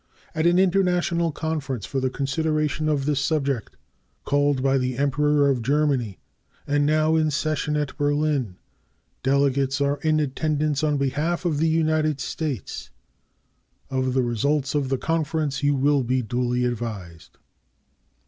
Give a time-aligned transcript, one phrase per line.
[0.33, 3.77] At an international conference for the consideration of this subject
[4.25, 6.17] called by the Emperor of Germany,
[6.65, 8.55] and now in session at Berlin,
[9.21, 12.89] delegates are in attendance on behalf of the United States.
[13.91, 17.37] Of the results of the conference you will be duly advised.